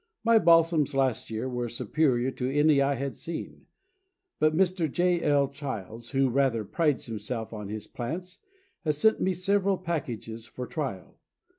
[0.23, 3.67] My Balsams last year were superior to any I had seen,
[4.39, 4.91] but Mr.
[4.91, 5.21] J.
[5.21, 5.47] L.
[5.47, 8.39] Childs, who rather prides himself on his plants,
[8.83, 11.19] has sent me several packages for trial.